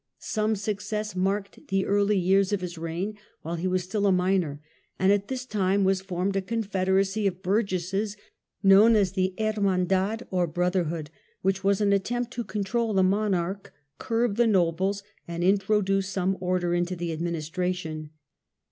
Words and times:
Some 0.17 0.55
success 0.55 1.15
marked 1.15 1.67
the 1.67 1.85
early 1.85 2.17
years 2.17 2.51
1312 2.51 2.53
of 2.57 2.61
his 2.63 2.77
reign 2.79 3.23
while 3.43 3.53
he 3.53 3.67
was 3.67 3.83
still 3.83 4.07
a 4.07 4.11
minor; 4.11 4.59
and 4.97 5.11
at 5.11 5.27
this 5.27 5.45
time 5.45 5.83
was 5.83 6.01
formed 6.01 6.35
a 6.35 6.41
Confederacy 6.41 7.27
of 7.27 7.43
burgesses 7.43 8.17
known 8.63 8.95
as 8.95 9.11
the 9.11 9.35
Hermandad 9.37 10.23
or 10.31 10.47
brotherhood, 10.47 11.11
which 11.43 11.63
was 11.63 11.81
an 11.81 11.93
attempt 11.93 12.31
to 12.33 12.43
control 12.43 12.95
the 12.95 13.03
monarch, 13.03 13.71
curb 13.99 14.37
the 14.37 14.47
nobles 14.47 15.03
and 15.27 15.43
introduce 15.43 16.09
some 16.09 16.35
order 16.39 16.73
into 16.73 16.95
the 16.95 17.11
administration. 17.13 18.09